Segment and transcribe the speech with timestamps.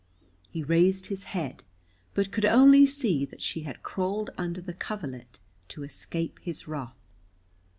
[0.49, 1.63] He raised his head,
[2.15, 7.11] but could only see that she had crawled under the coverlet to escape his wrath.